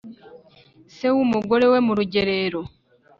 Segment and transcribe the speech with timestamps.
[0.95, 2.61] Se w'umugore we mu Rugerero